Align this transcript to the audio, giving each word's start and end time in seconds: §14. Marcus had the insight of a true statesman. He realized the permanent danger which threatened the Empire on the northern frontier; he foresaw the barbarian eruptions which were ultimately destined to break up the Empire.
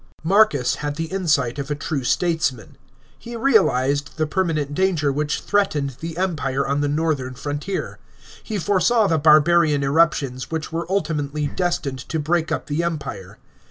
§14. 0.23 0.23
Marcus 0.29 0.75
had 0.77 0.95
the 0.95 1.11
insight 1.11 1.59
of 1.59 1.69
a 1.69 1.75
true 1.75 2.03
statesman. 2.03 2.75
He 3.19 3.35
realized 3.35 4.17
the 4.17 4.25
permanent 4.25 4.73
danger 4.73 5.11
which 5.11 5.41
threatened 5.41 5.91
the 5.99 6.17
Empire 6.17 6.65
on 6.67 6.81
the 6.81 6.87
northern 6.87 7.35
frontier; 7.35 7.99
he 8.41 8.57
foresaw 8.57 9.05
the 9.05 9.19
barbarian 9.19 9.83
eruptions 9.83 10.49
which 10.49 10.71
were 10.71 10.87
ultimately 10.91 11.45
destined 11.45 11.99
to 11.99 12.17
break 12.17 12.51
up 12.51 12.65
the 12.65 12.81
Empire. 12.83 13.37